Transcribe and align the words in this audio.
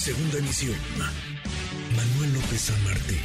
Segunda 0.00 0.38
emisión. 0.38 0.74
Manuel 1.94 2.32
López 2.32 2.58
San 2.58 2.84
Martín, 2.84 3.18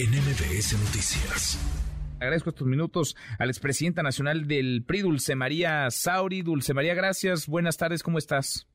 en 0.00 0.10
MBS 0.10 0.72
Noticias. 0.72 1.56
Agradezco 2.16 2.50
estos 2.50 2.66
minutos 2.66 3.14
al 3.38 3.48
expresidenta 3.48 4.02
nacional 4.02 4.48
del 4.48 4.82
PRI, 4.84 5.02
Dulce 5.02 5.36
María 5.36 5.88
Sauri. 5.92 6.42
Dulce 6.42 6.74
María, 6.74 6.94
gracias. 6.94 7.46
Buenas 7.46 7.76
tardes, 7.76 8.02
¿cómo 8.02 8.18
estás? 8.18 8.66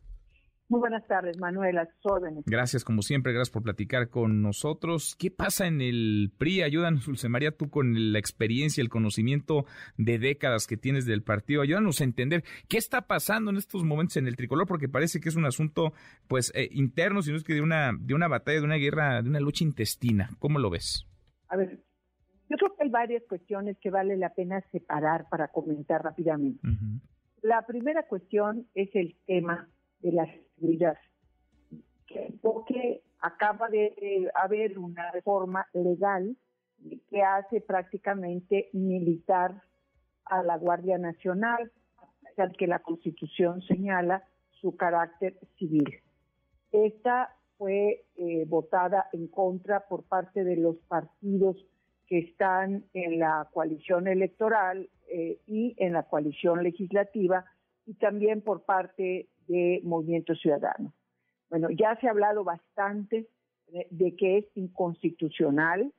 Muy 0.72 0.80
buenas 0.80 1.06
tardes, 1.06 1.38
Manuel, 1.38 1.78
a 1.80 1.88
órdenes. 2.04 2.46
Gracias, 2.46 2.86
como 2.86 3.02
siempre, 3.02 3.34
gracias 3.34 3.52
por 3.52 3.62
platicar 3.62 4.08
con 4.08 4.42
nosotros. 4.42 5.18
¿Qué 5.20 5.30
pasa 5.30 5.68
en 5.68 5.82
el 5.82 6.32
PRI? 6.38 6.62
Ayúdanos, 6.62 7.06
Dulce 7.06 7.28
María, 7.28 7.52
tú 7.52 7.70
con 7.70 8.14
la 8.14 8.20
experiencia, 8.20 8.82
el 8.82 8.88
conocimiento 8.88 9.66
de 9.98 10.18
décadas 10.18 10.68
que 10.68 10.78
tienes 10.78 11.06
del 11.06 11.24
partido. 11.24 11.62
Ayúdanos 11.62 12.00
a 12.00 12.06
entender 12.06 12.46
qué 12.70 12.78
está 12.78 13.02
pasando 13.02 13.52
en 13.52 13.58
estos 13.58 13.84
momentos 13.84 14.16
en 14.16 14.28
el 14.28 14.38
tricolor, 14.38 14.66
porque 14.66 14.88
parece 14.88 15.20
que 15.20 15.28
es 15.28 15.36
un 15.36 15.46
asunto, 15.46 15.92
pues, 16.30 16.54
eh, 16.56 16.70
interno, 16.72 17.22
sino 17.22 17.36
es 17.36 17.44
que 17.44 17.54
de 17.54 17.62
una, 17.62 17.92
de 18.00 18.14
una 18.14 18.30
batalla, 18.30 18.60
de 18.60 18.66
una 18.66 18.78
guerra, 18.78 19.22
de 19.22 19.28
una 19.28 19.42
lucha 19.42 19.66
intestina. 19.66 20.30
¿Cómo 20.40 20.58
lo 20.58 20.70
ves? 20.70 21.06
A 21.50 21.58
ver, 21.58 21.84
yo 22.50 22.56
creo 22.56 22.78
que 22.78 22.84
hay 22.86 22.90
varias 22.90 23.24
cuestiones 23.28 23.78
que 23.82 23.90
vale 23.90 24.16
la 24.16 24.34
pena 24.34 24.64
separar 24.72 25.28
para 25.30 25.50
comentar 25.50 26.02
rápidamente. 26.02 26.66
La 27.42 27.66
primera 27.66 28.04
cuestión 28.08 28.68
es 28.74 28.90
el 28.96 29.18
tema 29.28 29.68
de 30.02 30.12
la 30.14 30.28
seguridad, 30.62 30.98
porque 32.42 33.02
acaba 33.20 33.68
de 33.70 34.30
haber 34.36 34.78
una 34.78 35.12
reforma 35.12 35.66
legal 35.74 36.36
que 37.10 37.22
hace 37.22 37.62
prácticamente 37.62 38.70
militar 38.74 39.62
a 40.26 40.44
la 40.44 40.58
Guardia 40.58 40.98
Nacional, 40.98 41.72
al 42.38 42.54
que 42.54 42.68
la 42.68 42.80
Constitución 42.80 43.62
señala 43.64 44.24
su 44.62 44.76
carácter 44.76 45.38
civil. 45.58 45.88
Esta 46.72 47.36
fue 47.58 48.06
eh, 48.16 48.46
votada 48.48 49.10
en 49.14 49.28
contra 49.28 49.88
por 49.88 50.04
parte 50.04 50.44
de 50.44 50.56
los 50.56 50.78
partidos 50.88 51.58
que 52.08 52.20
están 52.20 52.86
en 52.94 53.20
la 53.20 53.48
coalición 53.54 54.08
electoral 54.08 54.90
eh, 55.10 55.40
y 55.46 55.76
en 55.78 55.94
la 55.94 56.04
coalición 56.04 56.64
legislativa 56.64 57.46
y 57.86 57.94
también 57.96 58.42
por 58.42 58.64
parte 58.64 59.28
de 59.48 59.82
Movimiento 59.84 60.36
Ciudadano. 60.36 60.94
Bueno, 61.50 61.70
ya 61.70 61.98
se 62.00 62.08
ha 62.08 62.12
hablado 62.12 62.44
bastante 62.44 63.28
de, 63.90 64.16
que 64.16 64.40
es 64.40 64.46
inconstitucional 64.56 65.92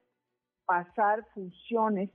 pasar 0.65 1.27
funciones 1.35 2.11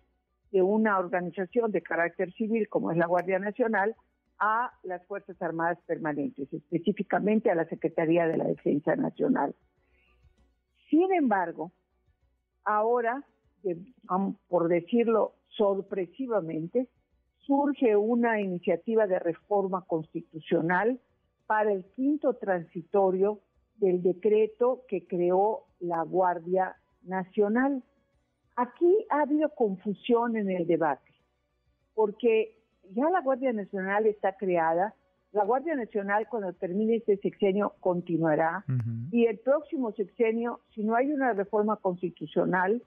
de 0.52 0.62
una 0.62 0.98
organización 0.98 1.72
de 1.72 1.82
carácter 1.82 2.34
civil 2.34 2.70
como 2.70 2.92
es 2.92 2.98
la 2.98 3.06
Guardia 3.06 3.38
Nacional 3.40 3.96
a 4.40 4.72
las 4.84 5.06
Fuerzas 5.06 5.40
Armadas 5.42 5.80
Permanentes, 5.86 6.52
específicamente 6.54 7.52
a 7.52 7.56
la 7.56 7.66
Secretaría 7.66 8.28
de 8.28 8.38
la 8.38 8.46
Defensa 8.46 8.96
Nacional. 8.96 9.56
Sin 10.90 11.12
embargo, 11.14 11.72
ahora, 12.64 13.24
por 14.48 14.68
decirlo 14.68 15.34
sorpresivamente, 15.50 16.88
surge 17.40 17.96
una 17.96 18.40
iniciativa 18.40 19.08
de 19.08 19.20
reforma 19.20 19.84
constitucional 19.86 21.00
para 21.48 21.72
el 21.72 21.86
quinto 21.96 22.34
transitorio 22.36 23.40
del 23.78 24.04
decreto 24.04 24.84
que 24.88 25.08
creó 25.08 25.64
la 25.80 26.04
Guardia 26.04 26.76
Nacional. 27.04 27.84
Aquí 28.56 29.06
ha 29.10 29.22
habido 29.22 29.50
confusión 29.50 30.36
en 30.36 30.50
el 30.50 30.68
debate, 30.68 31.14
porque 31.94 32.58
ya 32.92 33.10
la 33.10 33.22
Guardia 33.22 33.54
Nacional 33.54 34.06
está 34.06 34.36
creada, 34.36 34.94
la 35.32 35.46
Guardia 35.46 35.76
Nacional 35.76 36.28
cuando 36.30 36.54
termine 36.54 36.96
este 36.96 37.18
sexenio 37.18 37.76
continuará 37.80 38.66
y 39.12 39.26
el 39.26 39.40
próximo 39.40 39.92
sexenio, 39.92 40.62
si 40.74 40.84
no 40.84 40.96
hay 40.96 41.12
una 41.12 41.34
reforma 41.34 41.76
constitucional 41.78 42.82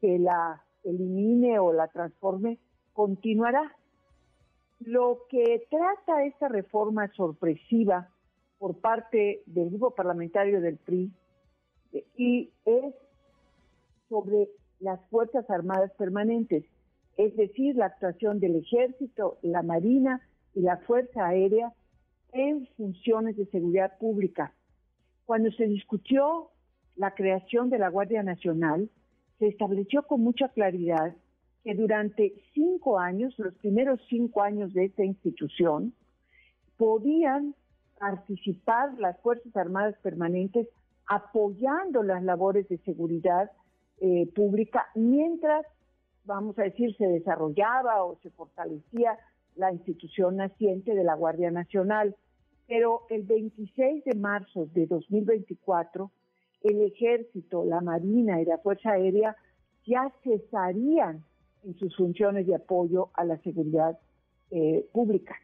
que 0.00 0.18
la 0.18 0.62
elimine 0.84 1.58
o 1.58 1.72
la 1.72 1.88
transforme, 1.88 2.58
continuará. 2.92 3.74
Lo 4.86 5.22
que 5.30 5.66
trata 5.70 6.24
esta 6.24 6.48
reforma 6.48 7.10
sorpresiva 7.14 8.10
por 8.58 8.78
parte 8.80 9.42
del 9.46 9.70
grupo 9.70 9.94
parlamentario 9.94 10.60
del 10.60 10.76
PRI 10.76 11.10
y 12.16 12.50
es 12.66 12.94
sobre 14.10 14.50
las 14.80 15.00
Fuerzas 15.08 15.48
Armadas 15.48 15.90
Permanentes, 15.96 16.64
es 17.16 17.34
decir, 17.34 17.76
la 17.76 17.86
actuación 17.86 18.40
del 18.40 18.56
Ejército, 18.56 19.38
la 19.40 19.62
Marina 19.62 20.20
y 20.54 20.60
la 20.60 20.76
Fuerza 20.78 21.28
Aérea 21.28 21.72
en 22.32 22.66
funciones 22.76 23.38
de 23.38 23.46
seguridad 23.46 23.96
pública. 23.98 24.52
Cuando 25.24 25.50
se 25.52 25.66
discutió 25.66 26.50
la 26.96 27.14
creación 27.14 27.70
de 27.70 27.78
la 27.78 27.88
Guardia 27.88 28.22
Nacional, 28.22 28.90
se 29.38 29.46
estableció 29.46 30.02
con 30.02 30.20
mucha 30.20 30.48
claridad 30.50 31.14
que 31.64 31.74
durante 31.74 32.34
cinco 32.52 32.98
años, 32.98 33.34
los 33.38 33.54
primeros 33.54 33.98
cinco 34.08 34.42
años 34.42 34.74
de 34.74 34.84
esta 34.84 35.02
institución, 35.02 35.94
podían 36.76 37.54
participar 37.98 38.92
las 38.98 39.18
Fuerzas 39.20 39.56
Armadas 39.56 39.96
Permanentes 40.02 40.68
apoyando 41.06 42.02
las 42.02 42.22
labores 42.22 42.68
de 42.68 42.76
seguridad 42.78 43.50
eh, 43.98 44.30
pública 44.34 44.86
mientras, 44.94 45.64
vamos 46.24 46.58
a 46.58 46.64
decir, 46.64 46.94
se 46.96 47.06
desarrollaba 47.06 48.04
o 48.04 48.18
se 48.22 48.30
fortalecía 48.30 49.18
la 49.56 49.72
institución 49.72 50.36
naciente 50.36 50.94
de 50.94 51.04
la 51.04 51.14
Guardia 51.14 51.50
Nacional. 51.50 52.14
Pero 52.66 53.02
el 53.08 53.22
26 53.22 54.04
de 54.04 54.14
marzo 54.14 54.66
de 54.74 54.86
2024, 54.86 56.10
el 56.62 56.82
Ejército, 56.82 57.64
la 57.64 57.80
Marina 57.80 58.42
y 58.42 58.44
la 58.44 58.58
Fuerza 58.58 58.92
Aérea 58.92 59.36
ya 59.86 60.12
cesarían 60.22 61.24
en 61.64 61.74
sus 61.78 61.96
funciones 61.96 62.46
de 62.46 62.54
apoyo 62.54 63.10
a 63.14 63.24
la 63.24 63.38
seguridad 63.38 63.98
eh, 64.50 64.86
pública. 64.92 65.36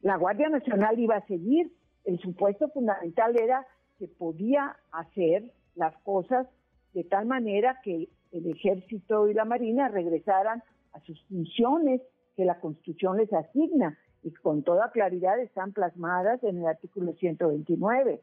La 0.00 0.16
Guardia 0.16 0.48
Nacional 0.48 0.98
iba 0.98 1.16
a 1.16 1.26
seguir, 1.26 1.72
el 2.04 2.20
supuesto 2.20 2.68
fundamental 2.68 3.36
era 3.38 3.66
que 3.98 4.08
podía 4.08 4.76
hacer 4.92 5.52
las 5.74 5.96
cosas 6.02 6.46
de 6.94 7.04
tal 7.04 7.26
manera 7.26 7.80
que 7.82 8.08
el 8.32 8.50
ejército 8.50 9.28
y 9.28 9.34
la 9.34 9.44
marina 9.44 9.88
regresaran 9.88 10.62
a 10.92 11.00
sus 11.00 11.20
funciones 11.24 12.00
que 12.36 12.44
la 12.44 12.60
Constitución 12.60 13.16
les 13.16 13.32
asigna 13.32 13.98
y 14.22 14.30
con 14.32 14.62
toda 14.62 14.90
claridad 14.90 15.38
están 15.40 15.72
plasmadas 15.72 16.42
en 16.44 16.58
el 16.58 16.66
artículo 16.66 17.12
129. 17.14 18.20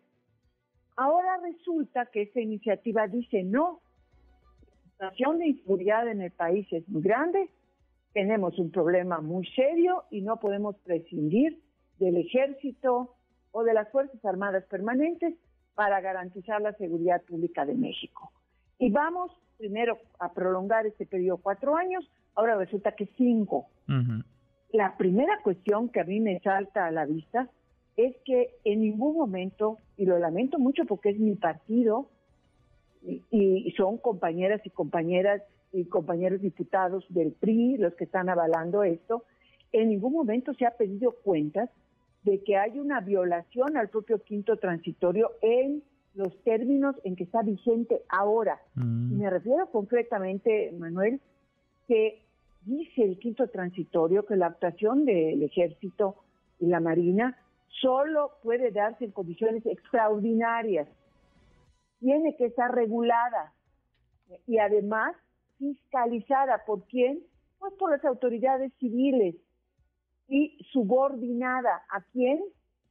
Ahora 0.97 1.37
resulta 1.43 2.05
que 2.07 2.23
esta 2.23 2.39
iniciativa 2.39 3.07
dice 3.07 3.43
no, 3.43 3.81
situación 4.95 5.39
de 5.39 5.47
inseguridad 5.47 6.07
en 6.07 6.21
el 6.21 6.31
país 6.31 6.65
es 6.71 6.87
muy 6.87 7.01
grande, 7.01 7.49
tenemos 8.13 8.57
un 8.57 8.71
problema 8.71 9.19
muy 9.19 9.45
serio 9.47 10.03
y 10.09 10.21
no 10.21 10.39
podemos 10.39 10.77
prescindir 10.85 11.59
del 11.99 12.15
ejército 12.17 13.15
o 13.51 13.63
de 13.63 13.73
las 13.73 13.91
Fuerzas 13.91 14.23
Armadas 14.23 14.63
permanentes 14.69 15.35
para 15.75 15.99
garantizar 15.99 16.61
la 16.61 16.71
seguridad 16.73 17.21
pública 17.23 17.65
de 17.65 17.75
México. 17.75 18.31
Y 18.79 18.89
vamos 18.89 19.31
primero 19.57 19.97
a 20.19 20.33
prolongar 20.33 20.85
este 20.85 21.05
periodo 21.05 21.37
cuatro 21.37 21.75
años, 21.75 22.09
ahora 22.33 22.55
resulta 22.55 22.93
que 22.93 23.07
cinco. 23.17 23.67
La 24.71 24.95
primera 24.97 25.39
cuestión 25.43 25.89
que 25.89 25.99
a 25.99 26.05
mí 26.05 26.21
me 26.21 26.39
salta 26.39 26.85
a 26.85 26.91
la 26.91 27.05
vista 27.05 27.49
es 27.97 28.15
que 28.25 28.55
en 28.63 28.81
ningún 28.81 29.17
momento, 29.17 29.79
y 29.97 30.05
lo 30.05 30.19
lamento 30.19 30.57
mucho 30.57 30.85
porque 30.85 31.09
es 31.09 31.19
mi 31.19 31.35
partido, 31.35 32.09
y, 33.31 33.71
son 33.77 33.97
compañeras 33.97 34.61
y 34.65 34.69
compañeras 34.69 35.41
y 35.71 35.85
compañeros 35.85 36.41
diputados 36.41 37.05
del 37.09 37.31
PRI 37.33 37.77
los 37.77 37.93
que 37.95 38.05
están 38.05 38.29
avalando 38.29 38.83
esto, 38.83 39.23
en 39.71 39.89
ningún 39.89 40.13
momento 40.13 40.53
se 40.53 40.65
ha 40.65 40.71
pedido 40.71 41.11
cuentas 41.23 41.69
de 42.23 42.41
que 42.43 42.57
hay 42.57 42.79
una 42.79 43.01
violación 43.01 43.77
al 43.77 43.89
propio 43.89 44.23
quinto 44.23 44.57
transitorio 44.57 45.31
en 45.41 45.83
los 46.15 46.35
términos 46.43 46.95
en 47.03 47.15
que 47.15 47.25
está 47.25 47.41
vigente 47.41 48.01
ahora. 48.09 48.59
Mm. 48.75 49.11
Y 49.11 49.15
me 49.17 49.29
refiero 49.29 49.69
concretamente, 49.69 50.73
Manuel, 50.79 51.19
que 51.87 52.21
dice 52.65 53.03
el 53.03 53.19
quinto 53.19 53.47
transitorio 53.49 54.25
que 54.25 54.37
la 54.37 54.47
actuación 54.47 55.05
del 55.05 55.43
ejército 55.43 56.15
y 56.59 56.67
la 56.67 56.79
marina 56.79 57.37
solo 57.81 58.31
puede 58.41 58.71
darse 58.71 59.05
en 59.05 59.11
condiciones 59.11 59.65
extraordinarias 59.65 60.87
tiene 62.05 62.35
que 62.35 62.45
estar 62.45 62.71
regulada 62.71 63.51
y 64.45 64.59
además 64.59 65.15
fiscalizada 65.57 66.61
por 66.63 66.85
quién? 66.85 67.23
Pues 67.57 67.73
por 67.79 67.89
las 67.89 68.05
autoridades 68.05 68.71
civiles 68.79 69.35
y 70.27 70.55
subordinada 70.71 71.81
a 71.89 72.01
quién? 72.11 72.43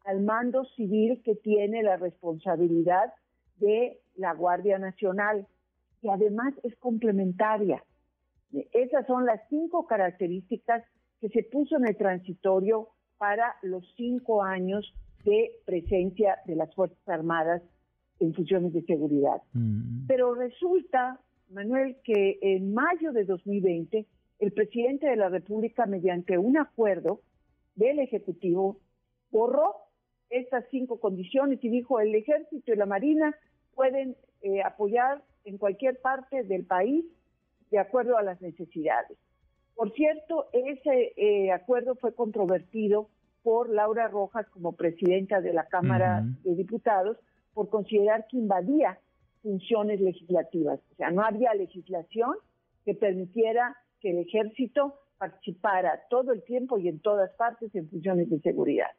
Al 0.05 0.21
mando 0.23 0.65
civil 0.75 1.23
que 1.25 1.37
tiene 1.37 1.85
la 1.85 1.97
responsabilidad 1.97 3.13
de 3.59 4.01
la 4.17 4.35
Guardia 4.35 4.81
Nacional 4.81 5.47
y 6.03 6.09
además 6.09 6.53
es 6.65 6.75
complementaria. 6.79 7.85
Esas 8.73 9.07
son 9.07 9.27
las 9.27 9.41
cinco 9.49 9.87
características 9.87 10.83
que 11.21 11.29
se 11.29 11.45
puso 11.45 11.77
en 11.77 11.87
el 11.87 11.97
transitorio 11.97 12.89
para 13.17 13.55
los 13.63 13.85
cinco 13.97 14.43
años 14.43 14.93
de 15.25 15.53
presencia 15.65 16.41
de 16.47 16.57
las 16.57 16.75
Fuerzas 16.75 17.09
Armadas 17.09 17.63
en 18.25 18.35
funciones 18.35 18.73
de 18.73 18.83
seguridad. 18.83 19.43
Mm. 19.53 20.07
Pero 20.07 20.35
resulta, 20.35 21.21
Manuel, 21.51 21.97
que 22.05 22.39
en 22.41 22.75
mayo 22.75 23.13
de 23.13 23.25
2020 23.25 24.07
el 24.41 24.53
presidente 24.53 25.07
de 25.07 25.17
la 25.17 25.29
República, 25.29 25.87
mediante 25.87 26.39
un 26.39 26.59
acuerdo 26.59 27.21
del 27.77 27.99
Ejecutivo, 28.01 28.79
borró 29.31 29.75
estas 30.31 30.65
cinco 30.71 30.99
condiciones 30.99 31.63
y 31.63 31.69
dijo 31.69 32.01
el 32.01 32.15
Ejército 32.15 32.73
y 32.73 32.77
la 32.77 32.87
Marina 32.87 33.35
pueden 33.75 34.17
eh, 34.43 34.63
apoyar 34.63 35.23
en 35.45 35.59
cualquier 35.59 36.01
parte 36.01 36.43
del 36.45 36.65
país 36.65 37.05
de 37.71 37.79
acuerdo 37.79 38.17
a 38.17 38.23
las 38.23 38.41
necesidades. 38.41 39.19
Por 39.75 39.93
cierto, 39.93 40.47
ese 40.53 41.13
eh, 41.17 41.51
acuerdo 41.53 41.97
fue 41.97 42.15
controvertido 42.15 43.09
por 43.43 43.69
Laura 43.69 44.09
Rojas 44.09 44.47
como 44.51 44.73
presidenta 44.73 45.41
de 45.41 45.53
la 45.53 45.67
Cámara 45.67 46.23
de 46.45 46.55
Diputados 46.55 47.19
por 47.55 47.71
considerar 47.71 48.27
que 48.29 48.37
invadía 48.37 48.99
funciones 49.43 50.01
legislativas. 50.01 50.81
O 50.93 50.95
sea, 50.97 51.11
no 51.11 51.23
había 51.23 51.55
legislación 51.55 52.35
que 52.85 52.95
permitiera 52.95 53.77
que 54.01 54.11
el 54.11 54.19
ejército 54.19 54.95
participara 55.19 56.03
todo 56.11 56.33
el 56.33 56.43
tiempo 56.45 56.79
y 56.79 56.89
en 56.89 57.01
todas 57.01 57.31
partes 57.37 57.75
en 57.75 57.89
funciones 57.89 58.29
de 58.29 58.41
seguridad. 58.41 58.91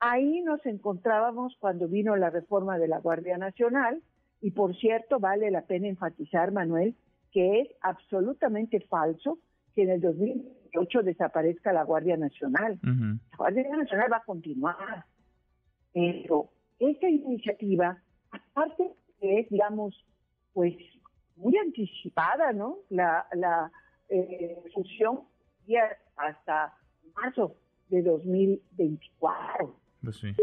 Ahí 0.00 0.42
nos 0.42 0.64
encontrábamos 0.66 1.56
cuando 1.58 1.88
vino 1.88 2.14
la 2.16 2.30
reforma 2.30 2.78
de 2.78 2.88
la 2.88 3.00
Guardia 3.00 3.38
Nacional 3.38 4.02
y 4.40 4.50
por 4.50 4.76
cierto 4.76 5.18
vale 5.18 5.50
la 5.50 5.62
pena 5.62 5.88
enfatizar, 5.88 6.52
Manuel, 6.52 6.94
que 7.32 7.60
es 7.60 7.68
absolutamente 7.80 8.80
falso 8.80 9.38
que 9.74 9.84
en 9.84 9.90
el 9.90 10.00
2008 10.00 11.02
desaparezca 11.02 11.72
la 11.72 11.84
Guardia 11.84 12.16
Nacional. 12.16 12.78
La 12.82 13.36
Guardia 13.36 13.76
Nacional 13.76 14.12
va 14.12 14.18
a 14.18 14.24
continuar. 14.24 15.04
Pero 15.92 16.50
esta 16.78 17.08
iniciativa, 17.08 18.02
aparte 18.30 18.92
que 19.20 19.40
es, 19.40 19.48
digamos, 19.48 20.04
pues 20.52 20.74
muy 21.36 21.56
anticipada, 21.56 22.52
¿no? 22.52 22.78
La, 22.90 23.26
la 23.32 23.70
eh, 24.08 24.56
fusión 24.72 25.20
hasta 26.16 26.76
marzo 27.14 27.56
de 27.88 28.02
2024. 28.02 29.76
Pues 30.02 30.16
sí. 30.16 30.34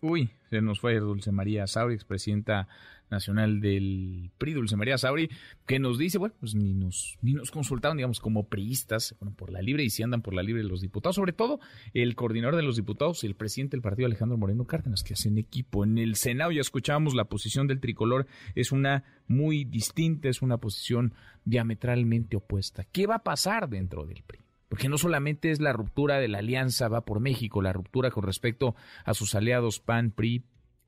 Uy, 0.00 0.30
se 0.50 0.60
nos 0.60 0.80
fue 0.80 0.98
Dulce 0.98 1.32
María 1.32 1.66
Sauri, 1.66 1.94
expresidenta 1.94 2.68
nacional 3.10 3.60
del 3.60 4.30
PRI, 4.38 4.52
Dulce 4.52 4.76
María 4.76 4.98
Sauri, 4.98 5.30
que 5.66 5.78
nos 5.78 5.98
dice, 5.98 6.18
bueno, 6.18 6.34
pues 6.40 6.54
ni 6.54 6.74
nos, 6.74 7.18
ni 7.22 7.32
nos 7.32 7.50
consultaron, 7.50 7.96
digamos, 7.96 8.20
como 8.20 8.48
priistas, 8.48 9.14
bueno, 9.20 9.34
por 9.34 9.50
la 9.50 9.62
libre 9.62 9.84
y 9.84 9.90
si 9.90 10.02
andan 10.02 10.22
por 10.22 10.34
la 10.34 10.42
libre 10.42 10.62
los 10.64 10.80
diputados, 10.80 11.16
sobre 11.16 11.32
todo 11.32 11.60
el 11.94 12.14
coordinador 12.16 12.56
de 12.56 12.62
los 12.62 12.76
diputados, 12.76 13.24
el 13.24 13.34
presidente 13.34 13.76
del 13.76 13.82
partido 13.82 14.06
Alejandro 14.06 14.36
Moreno 14.36 14.66
Cárdenas, 14.66 15.02
que 15.02 15.14
hacen 15.14 15.38
equipo. 15.38 15.84
En 15.84 15.98
el 15.98 16.16
Senado 16.16 16.52
ya 16.52 16.60
escuchábamos 16.60 17.14
la 17.14 17.24
posición 17.24 17.66
del 17.66 17.80
tricolor, 17.80 18.26
es 18.54 18.72
una 18.72 19.04
muy 19.26 19.64
distinta, 19.64 20.28
es 20.28 20.42
una 20.42 20.58
posición 20.58 21.14
diametralmente 21.44 22.36
opuesta. 22.36 22.84
¿Qué 22.84 23.06
va 23.06 23.16
a 23.16 23.24
pasar 23.24 23.68
dentro 23.68 24.04
del 24.04 24.22
PRI? 24.22 24.47
Porque 24.68 24.88
no 24.88 24.98
solamente 24.98 25.50
es 25.50 25.60
la 25.60 25.72
ruptura 25.72 26.18
de 26.18 26.28
la 26.28 26.38
alianza 26.38 26.88
va 26.88 27.04
por 27.04 27.20
México, 27.20 27.62
la 27.62 27.72
ruptura 27.72 28.10
con 28.10 28.24
respecto 28.24 28.74
a 29.04 29.14
sus 29.14 29.34
aliados 29.34 29.80
PAN, 29.80 30.10
PRI 30.10 30.44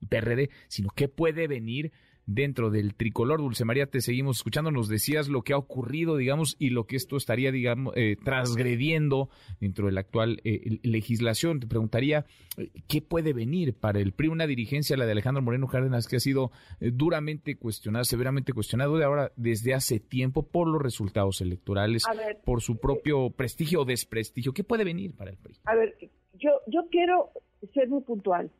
PRD, 0.09 0.49
sino 0.67 0.89
qué 0.95 1.07
puede 1.07 1.47
venir 1.47 1.91
dentro 2.33 2.69
del 2.69 2.95
tricolor. 2.95 3.39
Dulce 3.39 3.65
María, 3.65 3.85
te 3.85 4.01
seguimos 4.01 4.37
escuchando, 4.37 4.71
nos 4.71 4.87
decías 4.87 5.27
lo 5.27 5.41
que 5.41 5.53
ha 5.53 5.57
ocurrido, 5.57 6.17
digamos, 6.17 6.55
y 6.59 6.69
lo 6.69 6.85
que 6.85 6.95
esto 6.95 7.17
estaría, 7.17 7.51
digamos, 7.51 7.93
eh, 7.95 8.15
transgrediendo 8.23 9.29
dentro 9.59 9.87
de 9.87 9.91
la 9.91 10.01
actual 10.01 10.41
eh, 10.43 10.79
legislación. 10.83 11.59
Te 11.59 11.67
preguntaría, 11.67 12.25
eh, 12.57 12.69
¿qué 12.87 13.01
puede 13.01 13.33
venir 13.33 13.73
para 13.73 13.99
el 13.99 14.13
PRI? 14.13 14.29
Una 14.29 14.47
dirigencia, 14.47 14.97
la 14.97 15.05
de 15.05 15.11
Alejandro 15.11 15.41
Moreno 15.41 15.67
Cárdenas, 15.67 16.07
que 16.07 16.17
ha 16.17 16.19
sido 16.19 16.51
duramente 16.79 17.55
cuestionada, 17.55 18.03
severamente 18.03 18.53
cuestionado 18.53 18.97
de 18.97 19.05
ahora 19.05 19.31
desde 19.35 19.73
hace 19.73 19.99
tiempo 19.99 20.43
por 20.43 20.67
los 20.67 20.81
resultados 20.81 21.41
electorales, 21.41 22.03
por 22.45 22.61
su 22.61 22.79
propio 22.79 23.29
prestigio 23.31 23.81
o 23.81 23.85
desprestigio. 23.85 24.53
¿Qué 24.53 24.63
puede 24.63 24.83
venir 24.83 25.13
para 25.15 25.31
el 25.31 25.37
PRI? 25.37 25.55
A 25.65 25.75
ver, 25.75 25.95
yo, 26.33 26.51
yo 26.67 26.87
quiero 26.89 27.31
ser 27.73 27.87
muy 27.89 28.01
puntual. 28.01 28.51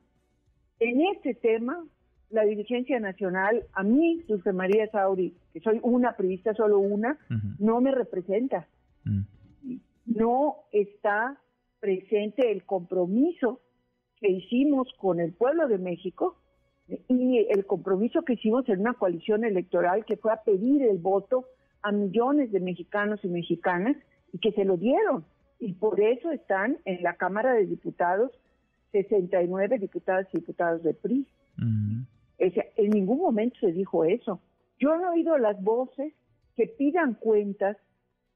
En 0.80 1.02
este 1.14 1.36
tema, 1.36 1.86
la 2.32 2.44
dirigencia 2.44 3.00
nacional, 3.00 3.66
a 3.74 3.84
mí, 3.84 4.24
Dulce 4.28 4.54
María 4.54 4.90
Sauri, 4.92 5.36
que 5.54 5.60
soy 5.60 5.80
una 5.84 6.16
periodista, 6.16 6.54
solo 6.54 6.80
una, 6.80 7.18
no 7.60 7.82
me 7.82 7.92
representa. 7.92 8.68
Mm. 9.04 9.22
No 10.06 10.56
está 10.72 11.38
presente 11.80 12.52
el 12.52 12.64
compromiso 12.66 13.62
que 14.18 14.32
hicimos 14.32 14.88
con 14.98 15.20
el 15.20 15.34
pueblo 15.34 15.68
de 15.68 15.78
México 15.78 16.38
y 17.08 17.48
el 17.50 17.66
compromiso 17.66 18.24
que 18.24 18.34
hicimos 18.34 18.68
en 18.70 18.82
una 18.82 18.94
coalición 18.94 19.46
electoral 19.46 20.06
que 20.06 20.18
fue 20.18 20.32
a 20.32 20.44
pedir 20.44 20.84
el 20.84 20.98
voto 20.98 21.46
a 21.82 21.92
millones 21.92 22.52
de 22.52 22.60
mexicanos 22.60 23.20
y 23.24 23.30
mexicanas 23.30 23.96
y 24.32 24.40
que 24.40 24.52
se 24.52 24.66
lo 24.66 24.78
dieron. 24.78 25.26
Y 25.60 25.74
por 25.74 26.00
eso 26.02 26.32
están 26.32 26.78
en 26.86 27.02
la 27.04 27.16
Cámara 27.16 27.54
de 27.54 27.66
Diputados 27.66 28.32
69 28.92 29.80
diputadas 29.80 30.28
y 30.34 30.38
diputados 30.38 30.84
de 30.84 30.94
PRI 30.94 31.26
en 32.42 32.90
ningún 32.90 33.20
momento 33.20 33.60
se 33.60 33.72
dijo 33.72 34.04
eso. 34.04 34.42
Yo 34.80 34.94
he 34.96 35.06
oído 35.06 35.38
las 35.38 35.62
voces 35.62 36.14
que 36.56 36.68
pidan 36.68 37.14
cuentas 37.14 37.78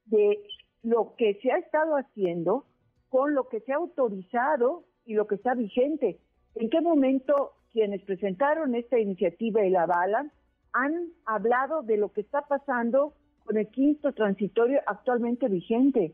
de 0.06 0.46
lo 0.84 1.16
que 1.16 1.40
se 1.42 1.52
ha 1.52 1.58
estado 1.58 1.96
haciendo 1.96 2.66
con 3.10 3.34
lo 3.34 3.48
que 3.48 3.62
se 3.62 3.74
ha 3.74 3.78
autorizado 3.78 4.84
y 5.06 5.16
lo 5.16 5.26
que 5.26 5.36
está 5.36 5.56
vigente. 5.56 6.20
¿En 6.56 6.70
qué 6.70 6.82
momento 6.82 7.54
quienes 7.74 8.02
presentaron 8.04 8.76
esta 8.76 9.00
iniciativa 9.00 9.66
y 9.66 9.70
la 9.70 9.84
avalan 9.84 10.32
han 10.74 11.10
hablado 11.26 11.82
de 11.82 11.98
lo 11.98 12.12
que 12.12 12.22
está 12.22 12.42
pasando 12.44 13.14
con 13.44 13.58
el 13.58 13.68
quinto 13.70 14.14
transitorio 14.14 14.82
actualmente 14.86 15.48
vigente? 15.48 16.14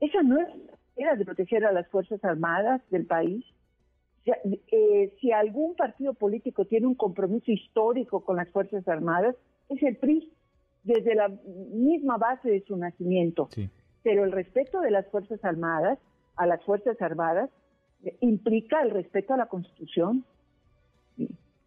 Esa 0.00 0.22
no 0.22 0.38
era 0.96 1.16
de 1.16 1.24
proteger 1.24 1.64
a 1.64 1.72
las 1.72 1.88
Fuerzas 1.88 2.24
Armadas 2.24 2.80
del 2.90 3.06
país. 3.06 3.44
Eh, 4.24 5.12
si 5.20 5.32
algún 5.32 5.74
partido 5.74 6.14
político 6.14 6.64
tiene 6.64 6.86
un 6.86 6.94
compromiso 6.94 7.50
histórico 7.50 8.24
con 8.24 8.36
las 8.36 8.48
Fuerzas 8.50 8.86
Armadas, 8.86 9.34
es 9.68 9.82
el 9.82 9.96
PRI, 9.96 10.32
desde 10.84 11.14
la 11.14 11.28
misma 11.28 12.18
base 12.18 12.50
de 12.50 12.64
su 12.64 12.76
nacimiento. 12.76 13.48
Pero 14.02 14.24
el 14.24 14.32
respeto 14.32 14.80
de 14.80 14.90
las 14.90 15.06
Fuerzas 15.08 15.44
Armadas 15.44 15.98
a 16.36 16.46
las 16.46 16.62
Fuerzas 16.64 17.00
Armadas 17.02 17.50
eh, 18.04 18.16
implica 18.20 18.80
el 18.82 18.90
respeto 18.90 19.34
a 19.34 19.36
la 19.36 19.46
Constitución. 19.46 20.24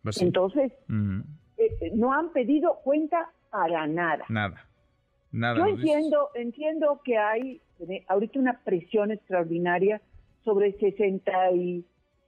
Pues 0.02 0.22
Entonces, 0.22 0.72
eh, 1.58 1.92
no 1.94 2.14
han 2.14 2.32
pedido 2.32 2.80
cuenta 2.84 3.32
para 3.50 3.86
nada. 3.88 4.26
Nada. 4.30 4.66
Nada. 5.32 5.58
Yo 5.58 5.66
entiendo, 5.66 6.30
entiendo 6.36 7.02
que 7.04 7.18
hay 7.18 7.62
ahorita 8.08 8.40
una 8.40 8.62
presión 8.64 9.12
extraordinaria 9.12 10.02
sobre 10.46 10.74
60 10.74 11.52
y 11.52 11.86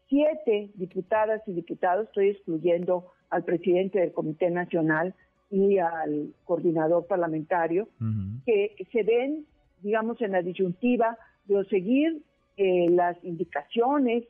siete 0.10 0.72
diputadas 0.76 1.42
y 1.48 1.54
diputados, 1.54 2.08
estoy 2.08 2.30
excluyendo 2.30 3.12
al 3.30 3.44
presidente 3.44 4.00
del 4.00 4.12
Comité 4.12 4.50
Nacional 4.50 5.14
y 5.50 5.78
al 5.78 6.34
coordinador 6.46 7.08
parlamentario, 7.08 7.88
que 8.46 8.76
se 8.92 9.04
ven, 9.04 9.46
digamos, 9.82 10.22
en 10.22 10.32
la 10.34 10.42
disyuntiva 10.42 11.18
de 11.46 11.64
seguir 11.66 12.22
eh, 12.58 12.90
las 12.90 13.22
indicaciones 13.24 14.26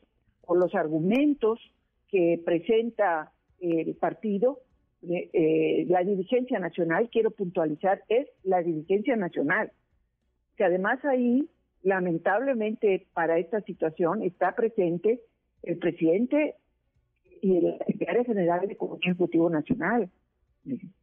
o 0.46 0.54
los 0.54 0.74
argumentos 0.74 1.60
que 2.08 2.40
presenta 2.44 3.32
el 3.60 3.94
partido, 3.96 4.60
eh, 5.02 5.30
eh, 5.32 5.86
la 5.88 6.02
dirigencia 6.02 6.58
nacional, 6.58 7.08
quiero 7.10 7.30
puntualizar, 7.30 8.02
es 8.08 8.28
la 8.44 8.62
dirigencia 8.62 9.16
nacional, 9.16 9.72
que 10.56 10.64
además 10.64 11.04
ahí, 11.04 11.48
lamentablemente 11.82 13.06
para 13.12 13.38
esta 13.38 13.60
situación, 13.62 14.22
está 14.22 14.52
presente 14.52 15.20
el 15.62 15.78
presidente 15.78 16.56
y 17.40 17.56
el 17.56 17.78
secretario 17.86 18.24
general 18.24 18.66
del 18.66 18.76
Comité 18.76 19.06
Ejecutivo 19.08 19.50
Nacional. 19.50 20.10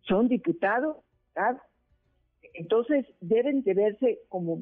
Son 0.02 0.28
diputados, 0.28 0.98
entonces 2.54 3.06
deben 3.22 3.64
de 3.64 3.74
verse, 3.74 4.20
como 4.30 4.60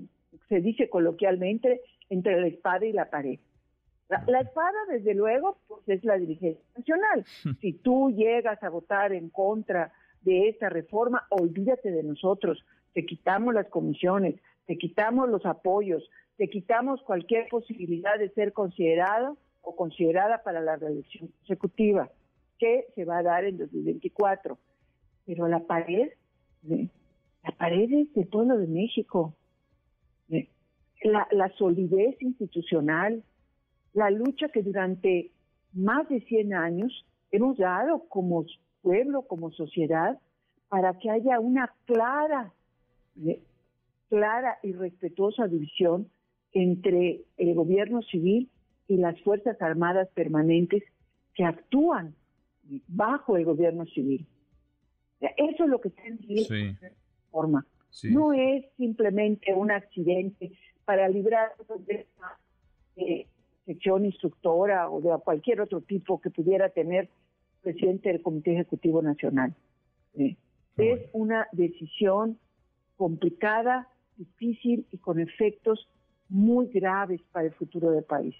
se 0.49 0.61
dice 0.61 0.89
coloquialmente, 0.89 1.81
entre 2.09 2.39
la 2.39 2.47
espada 2.47 2.85
y 2.85 2.93
la 2.93 3.09
pared. 3.09 3.39
La, 4.27 4.41
espada, 4.41 4.77
desde 4.91 5.15
luego, 5.15 5.57
pues 5.67 5.81
es 5.87 6.03
la 6.03 6.17
dirigencia 6.17 6.63
nacional. 6.77 7.25
Si 7.61 7.73
tú 7.73 8.11
llegas 8.11 8.61
a 8.61 8.69
votar 8.69 9.13
en 9.13 9.29
contra 9.29 9.91
de 10.21 10.49
esta 10.49 10.69
reforma, 10.69 11.25
olvídate 11.29 11.91
de 11.91 12.03
nosotros. 12.03 12.63
Te 12.93 13.05
quitamos 13.05 13.53
las 13.53 13.67
comisiones, 13.69 14.35
te 14.67 14.77
quitamos 14.77 15.29
los 15.29 15.45
apoyos, 15.45 16.07
te 16.37 16.49
quitamos 16.49 17.01
cualquier 17.03 17.47
posibilidad 17.49 18.17
de 18.19 18.29
ser 18.29 18.53
considerado 18.53 19.37
o 19.63 19.75
considerada 19.75 20.43
para 20.43 20.61
la 20.61 20.75
reelección 20.75 21.29
consecutiva, 21.39 22.09
que 22.59 22.85
se 22.93 23.05
va 23.05 23.19
a 23.19 23.23
dar 23.23 23.45
en 23.45 23.57
2024. 23.57 24.57
Pero 25.25 25.47
la 25.47 25.59
pared, 25.61 26.09
la 26.63 27.51
pared 27.57 27.91
es 27.91 28.13
del 28.13 28.27
pueblo 28.27 28.57
de 28.57 28.67
México. 28.67 29.33
La, 31.03 31.51
solidez 31.57 32.21
institucional, 32.21 33.23
la 33.93 34.09
lucha 34.09 34.47
que 34.47 34.63
durante 34.63 35.31
más 35.73 36.07
de 36.07 36.21
100 36.21 36.53
años 36.53 37.05
hemos 37.31 37.57
dado 37.57 38.07
como 38.07 38.45
pueblo, 38.81 39.23
como 39.23 39.51
sociedad, 39.51 40.17
para 40.69 40.97
que 40.99 41.09
haya 41.09 41.41
una 41.41 41.73
clara, 41.85 42.53
clara 44.07 44.59
y 44.63 44.71
respetuosa 44.71 45.47
división 45.47 46.09
entre 46.53 47.25
el 47.37 47.53
gobierno 47.53 48.01
civil 48.03 48.49
y 48.87 48.97
las 48.97 49.19
Fuerzas 49.21 49.61
Armadas 49.61 50.09
permanentes 50.13 50.83
que 51.33 51.43
actúan 51.43 52.15
bajo 52.87 53.37
el 53.37 53.45
gobierno 53.45 53.85
civil. 53.85 54.27
Eso 55.19 55.63
es 55.63 55.69
lo 55.69 55.79
que 55.79 55.89
está 55.89 56.03
en 56.05 56.19
sí. 56.19 56.75
forma. 57.31 57.65
No 58.03 58.33
es 58.33 58.65
simplemente 58.77 59.53
un 59.53 59.71
accidente 59.71 60.51
para 60.85 61.07
librar 61.07 61.51
de 61.85 61.93
esta 61.95 62.39
eh, 62.97 63.27
sección 63.65 64.05
instructora 64.05 64.89
o 64.89 64.99
de 64.99 65.17
cualquier 65.23 65.61
otro 65.61 65.81
tipo 65.81 66.19
que 66.19 66.29
pudiera 66.29 66.69
tener 66.69 67.09
presidente 67.61 68.09
del 68.09 68.21
Comité 68.21 68.53
Ejecutivo 68.53 69.01
Nacional. 69.01 69.55
Es 70.15 70.99
una 71.13 71.47
decisión 71.51 72.37
complicada, 72.97 73.87
difícil 74.17 74.85
y 74.91 74.97
con 74.97 75.19
efectos 75.19 75.87
muy 76.29 76.67
graves 76.67 77.21
para 77.31 77.47
el 77.47 77.53
futuro 77.53 77.91
del 77.91 78.03
país. 78.03 78.35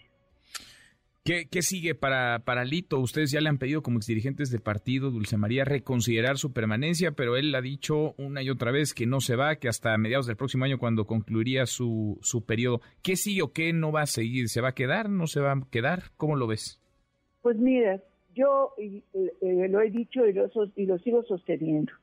¿Qué, 1.25 1.47
sigue 1.61 1.95
para, 1.95 2.39
para 2.39 2.65
Lito? 2.65 2.99
Ustedes 2.99 3.31
ya 3.31 3.39
le 3.39 3.47
han 3.47 3.57
pedido 3.57 3.81
como 3.81 3.97
exdirigentes 3.97 4.51
de 4.51 4.59
partido, 4.59 5.09
Dulce 5.09 5.37
María, 5.37 5.63
reconsiderar 5.63 6.37
su 6.37 6.51
permanencia, 6.51 7.13
pero 7.13 7.37
él 7.37 7.55
ha 7.55 7.61
dicho 7.61 8.13
una 8.17 8.43
y 8.43 8.49
otra 8.49 8.73
vez 8.73 8.93
que 8.93 9.05
no 9.05 9.21
se 9.21 9.37
va, 9.37 9.55
que 9.55 9.69
hasta 9.69 9.97
mediados 9.97 10.27
del 10.27 10.35
próximo 10.35 10.65
año, 10.65 10.79
cuando 10.79 11.07
concluiría 11.07 11.65
su, 11.65 12.19
su 12.21 12.45
periodo. 12.45 12.81
¿Qué 13.01 13.15
sigue 13.15 13.41
o 13.41 13.53
qué 13.53 13.71
no 13.71 13.93
va 13.93 14.01
a 14.01 14.05
seguir? 14.05 14.49
¿Se 14.49 14.59
va 14.59 14.69
a 14.69 14.75
quedar? 14.75 15.09
¿No 15.09 15.27
se 15.27 15.39
va 15.39 15.53
a 15.53 15.61
quedar? 15.71 16.11
¿Cómo 16.17 16.35
lo 16.35 16.45
ves? 16.45 16.81
Pues 17.41 17.57
mira, 17.57 18.03
yo 18.35 18.73
eh, 18.77 19.01
lo 19.69 19.79
he 19.79 19.91
dicho 19.91 20.27
y 20.27 20.33
lo, 20.33 20.49
y 20.75 20.85
lo 20.85 20.97
sigo 20.99 21.23
sosteniendo. 21.23 21.93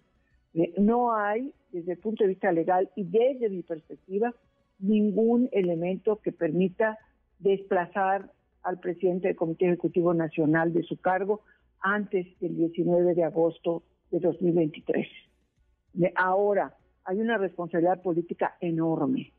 Eh, 0.55 0.73
no 0.79 1.15
hay, 1.15 1.53
desde 1.73 1.93
el 1.93 1.99
punto 1.99 2.25
de 2.25 2.29
vista 2.29 2.53
legal 2.53 2.89
y 2.97 3.05
desde 3.05 3.51
mi 3.51 3.63
perspectiva, 3.63 4.35
ningún 4.79 5.51
elemento 5.53 6.23
que 6.23 6.33
permita 6.33 6.99
desplazar 7.39 8.33
al 8.63 8.79
presidente 8.79 9.29
del 9.29 9.37
Comité 9.37 9.67
Ejecutivo 9.67 10.15
Nacional 10.15 10.73
de 10.73 10.83
su 10.83 10.97
cargo 10.97 11.43
antes 11.81 12.27
del 12.41 12.57
19 12.57 13.15
de 13.15 13.25
agosto 13.25 13.83
de 14.11 14.21
2023. 14.21 15.07
Ahora, 16.15 16.75
hay 17.05 17.19
una 17.21 17.39
responsabilidad 17.39 18.03
política 18.03 18.57
enorme, 18.61 19.33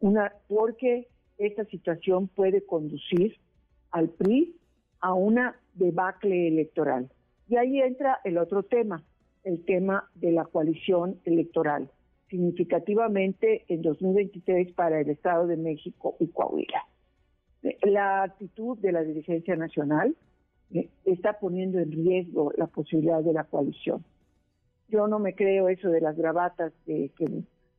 una, 0.00 0.32
porque 0.48 1.08
esta 1.38 1.64
situación 1.66 2.28
puede 2.28 2.64
conducir 2.64 3.36
al 3.90 4.08
PRI 4.10 4.56
a 5.00 5.14
una 5.14 5.56
debacle 5.74 6.48
electoral. 6.48 7.10
Y 7.48 7.56
ahí 7.56 7.80
entra 7.80 8.18
el 8.24 8.38
otro 8.38 8.62
tema, 8.62 9.04
el 9.44 9.64
tema 9.64 10.10
de 10.14 10.32
la 10.32 10.44
coalición 10.44 11.20
electoral, 11.24 11.90
significativamente 12.28 13.64
en 13.68 13.82
2023 13.82 14.72
para 14.72 15.00
el 15.00 15.10
Estado 15.10 15.46
de 15.46 15.56
México 15.56 16.16
y 16.18 16.26
Coahuila 16.28 16.82
la 17.82 18.22
actitud 18.22 18.78
de 18.78 18.92
la 18.92 19.02
dirigencia 19.02 19.56
nacional 19.56 20.14
eh, 20.72 20.88
está 21.04 21.34
poniendo 21.38 21.78
en 21.78 21.92
riesgo 21.92 22.52
la 22.56 22.66
posibilidad 22.66 23.22
de 23.22 23.32
la 23.32 23.44
coalición. 23.44 24.04
Yo 24.88 25.06
no 25.08 25.18
me 25.18 25.34
creo 25.34 25.68
eso 25.68 25.88
de 25.90 26.00
las 26.00 26.16
gravatas 26.16 26.72
de 26.86 27.10
que 27.16 27.26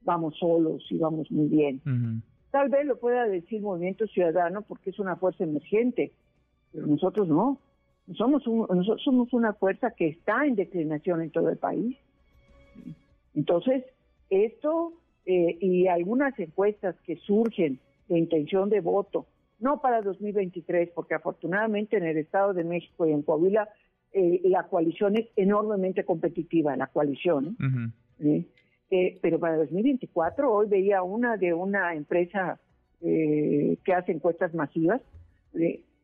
vamos 0.02 0.38
solos 0.38 0.86
y 0.90 0.98
vamos 0.98 1.32
muy 1.32 1.48
bien. 1.48 2.22
Tal 2.52 2.70
vez 2.70 2.86
lo 2.86 2.98
pueda 2.98 3.26
decir 3.26 3.62
Movimiento 3.62 4.08
Ciudadano 4.08 4.62
porque 4.62 4.90
es 4.90 5.00
una 5.00 5.16
fuerza 5.16 5.44
emergente, 5.44 6.12
pero 6.72 6.88
nosotros 6.88 7.28
no. 7.28 7.60
Somos 8.14 8.46
nosotros 8.48 9.04
somos 9.04 9.34
una 9.34 9.54
fuerza 9.54 9.92
que 9.92 10.08
está 10.08 10.46
en 10.46 10.56
declinación 10.56 11.22
en 11.22 11.30
todo 11.30 11.50
el 11.50 11.58
país. 11.58 11.98
Entonces, 13.36 13.84
esto 14.30 14.94
eh, 15.26 15.58
y 15.60 15.88
algunas 15.88 16.38
encuestas 16.40 16.96
que 17.06 17.18
surgen 17.18 17.80
de 18.08 18.18
intención 18.18 18.70
de 18.70 18.80
voto 18.80 19.26
no 19.60 19.82
para 19.82 20.02
2023, 20.02 20.90
porque 20.94 21.16
afortunadamente 21.16 21.98
en 21.98 22.06
el 22.06 22.18
Estado 22.18 22.54
de 22.54 22.64
México 22.64 23.08
y 23.08 23.12
en 23.12 23.24
Coahuila 23.24 23.70
eh, 24.14 24.42
la 24.46 24.64
coalición 24.64 25.18
es 25.18 25.28
enormemente 25.36 26.04
competitiva, 26.06 26.76
la 26.76 26.88
coalición. 26.88 27.58
Eh, 28.90 29.20
pero 29.22 29.40
para 29.40 29.58
2024, 29.58 30.52
hoy 30.52 30.68
veía 30.68 31.04
una 31.04 31.38
de 31.38 31.54
una 31.54 31.94
empresa 31.94 32.60
eh, 33.02 33.78
que 33.84 33.94
hace 33.94 34.14
encuestas 34.14 34.54
masivas, 34.54 35.02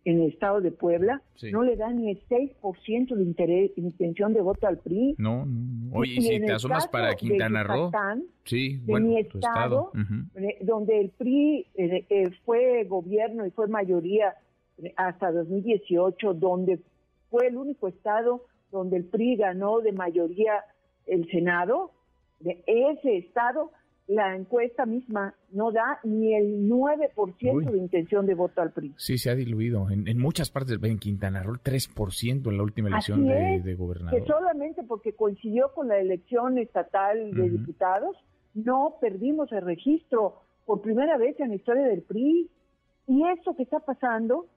en 0.05 0.21
el 0.21 0.29
estado 0.29 0.59
de 0.59 0.71
Puebla, 0.71 1.21
no 1.51 1.63
le 1.63 1.75
da 1.75 1.91
ni 1.91 2.11
el 2.11 2.27
6% 2.27 3.15
de 3.15 3.23
interés, 3.23 3.71
intención 3.77 4.33
de 4.33 4.41
voto 4.41 4.67
al 4.67 4.77
PRI. 4.79 5.15
No, 5.17 5.45
no. 5.45 5.97
Oye, 5.97 6.15
y 6.15 6.21
si 6.21 6.39
te 6.39 6.51
asomas 6.51 6.87
para 6.87 7.15
Quintana 7.15 7.63
Roo, 7.63 7.91
sí, 8.43 8.79
de 8.83 8.99
mi 8.99 9.19
estado, 9.19 9.91
eh, 10.35 10.57
donde 10.61 10.99
el 10.99 11.09
PRI 11.09 11.67
eh, 11.75 12.05
eh, 12.09 12.29
fue 12.45 12.83
gobierno 12.83 13.45
y 13.45 13.51
fue 13.51 13.67
mayoría 13.67 14.35
hasta 14.97 15.31
2018, 15.31 16.33
donde 16.33 16.79
fue 17.29 17.47
el 17.47 17.57
único 17.57 17.87
estado 17.87 18.45
donde 18.71 18.97
el 18.97 19.05
PRI 19.05 19.37
ganó 19.37 19.79
de 19.79 19.93
mayoría 19.93 20.65
el 21.05 21.29
Senado, 21.29 21.91
de 22.39 22.61
ese 22.65 23.17
estado 23.17 23.71
la 24.07 24.35
encuesta 24.35 24.85
misma 24.85 25.33
no 25.51 25.71
da 25.71 25.99
ni 26.03 26.33
el 26.33 26.69
9% 26.69 27.71
de 27.71 27.77
intención 27.77 28.25
de 28.25 28.35
voto 28.35 28.61
al 28.61 28.71
PRI. 28.71 28.93
Sí, 28.97 29.17
se 29.17 29.29
ha 29.29 29.35
diluido. 29.35 29.89
En, 29.89 30.19
muchas 30.19 30.51
partes, 30.51 30.77
en 30.83 30.99
Quintana 30.99 31.41
Roo, 31.41 31.55
3% 31.55 32.49
en 32.49 32.57
la 32.57 32.63
última 32.63 32.89
elección 32.89 33.25
de, 33.25 33.75
gobernador. 33.75 34.19
Que 34.19 34.25
solamente 34.25 34.83
porque 34.83 35.13
coincidió 35.13 35.71
con 35.73 35.87
la 35.87 35.99
elección 35.99 36.57
estatal 36.57 37.31
de 37.31 37.49
diputados, 37.49 38.17
no 38.53 38.95
perdimos 38.99 39.51
el 39.51 39.61
registro 39.61 40.41
por 40.65 40.81
primera 40.81 41.17
vez 41.17 41.39
en 41.39 41.49
la 41.49 41.55
historia 41.55 41.83
del 41.87 42.01
PRI. 42.01 42.49
Y 43.07 43.27
esto 43.27 43.55
que 43.55 43.63
está 43.63 43.79
pasando 43.79 44.47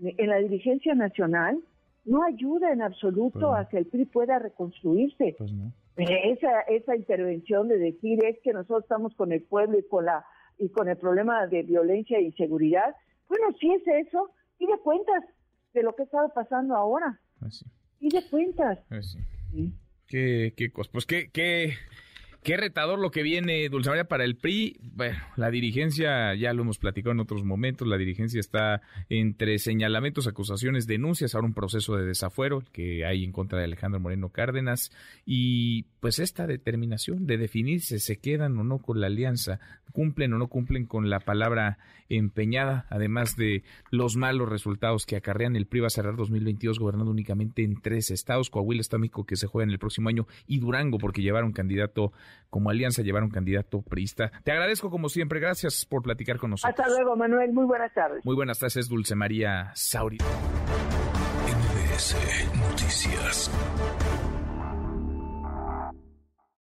en 0.00 0.28
la 0.28 0.38
dirigencia 0.38 0.94
nacional 0.94 1.58
no 2.04 2.22
ayuda 2.22 2.72
en 2.72 2.82
absoluto 2.82 3.50
pues 3.50 3.66
a 3.66 3.68
que 3.68 3.78
el 3.78 3.86
PRI 3.86 4.06
pueda 4.06 4.38
reconstruirse. 4.38 5.34
Pues 5.38 5.52
no 5.52 5.72
esa, 5.96 6.60
esa 6.62 6.96
intervención 6.96 7.68
de 7.68 7.78
decir 7.78 8.24
es 8.24 8.38
que 8.42 8.52
nosotros 8.52 8.82
estamos 8.82 9.14
con 9.14 9.32
el 9.32 9.42
pueblo 9.42 9.78
y 9.78 9.86
con 9.86 10.06
la 10.06 10.24
y 10.58 10.68
con 10.68 10.88
el 10.88 10.96
problema 10.96 11.46
de 11.48 11.62
violencia 11.62 12.18
e 12.18 12.22
inseguridad, 12.22 12.94
bueno, 13.28 13.46
si 13.58 13.72
es 13.72 13.82
eso, 14.06 14.30
y 14.58 14.66
de 14.66 14.78
cuentas 14.78 15.24
de 15.72 15.82
lo 15.82 15.94
que 15.94 16.02
ha 16.02 16.04
estado 16.04 16.32
pasando 16.32 16.76
ahora. 16.76 17.20
Pues 17.40 17.64
y 18.00 18.08
de 18.08 18.22
cuentas. 18.28 18.78
Pues 18.88 19.18
¿Qué, 20.06 20.52
qué, 20.56 20.70
pues 20.70 21.06
qué, 21.06 21.30
qué, 21.32 21.72
Qué 22.44 22.58
retador 22.58 22.98
lo 22.98 23.10
que 23.10 23.22
viene, 23.22 23.66
Dulce 23.70 23.88
María, 23.88 24.04
para 24.04 24.22
el 24.22 24.36
PRI. 24.36 24.76
Bueno, 24.82 25.16
la 25.36 25.50
dirigencia, 25.50 26.34
ya 26.34 26.52
lo 26.52 26.60
hemos 26.60 26.76
platicado 26.76 27.12
en 27.12 27.20
otros 27.20 27.42
momentos, 27.42 27.88
la 27.88 27.96
dirigencia 27.96 28.38
está 28.38 28.82
entre 29.08 29.58
señalamientos, 29.58 30.26
acusaciones, 30.26 30.86
denuncias, 30.86 31.34
ahora 31.34 31.46
un 31.46 31.54
proceso 31.54 31.96
de 31.96 32.04
desafuero 32.04 32.62
que 32.70 33.06
hay 33.06 33.24
en 33.24 33.32
contra 33.32 33.58
de 33.58 33.64
Alejandro 33.64 33.98
Moreno 33.98 34.28
Cárdenas 34.28 34.92
y 35.24 35.84
pues 36.00 36.18
esta 36.18 36.46
determinación 36.46 37.26
de 37.26 37.38
definir 37.38 37.80
si 37.80 37.98
se 37.98 38.18
quedan 38.18 38.58
o 38.58 38.62
no 38.62 38.78
con 38.78 39.00
la 39.00 39.06
alianza, 39.06 39.58
cumplen 39.92 40.34
o 40.34 40.38
no 40.38 40.48
cumplen 40.48 40.84
con 40.84 41.08
la 41.08 41.20
palabra 41.20 41.78
empeñada, 42.10 42.86
además 42.90 43.36
de 43.36 43.62
los 43.90 44.16
malos 44.16 44.50
resultados 44.50 45.06
que 45.06 45.16
acarrean 45.16 45.56
el 45.56 45.64
PRI 45.64 45.80
va 45.80 45.86
a 45.86 45.90
cerrar 45.90 46.14
2022 46.14 46.78
gobernando 46.78 47.10
únicamente 47.10 47.62
en 47.62 47.80
tres 47.80 48.10
estados, 48.10 48.50
Coahuila, 48.50 48.82
Estámico 48.82 49.24
que 49.24 49.36
se 49.36 49.46
juega 49.46 49.64
en 49.64 49.70
el 49.70 49.78
próximo 49.78 50.10
año 50.10 50.26
y 50.46 50.58
Durango 50.58 50.98
porque 50.98 51.22
llevaron 51.22 51.52
candidato 51.52 52.12
como 52.50 52.70
alianza 52.70 53.02
llevar 53.02 53.22
un 53.22 53.30
candidato 53.30 53.82
priista. 53.82 54.30
Te 54.42 54.52
agradezco 54.52 54.90
como 54.90 55.08
siempre, 55.08 55.40
gracias 55.40 55.84
por 55.86 56.02
platicar 56.02 56.38
con 56.38 56.50
nosotros. 56.50 56.78
Hasta 56.78 56.94
luego, 56.94 57.16
Manuel, 57.16 57.52
muy 57.52 57.64
buenas 57.64 57.92
tardes. 57.92 58.24
Muy 58.24 58.34
buenas 58.34 58.58
tardes, 58.58 58.88
Dulce 58.88 59.14
María 59.14 59.70
Sauri. 59.74 60.18
Noticias. 62.54 63.50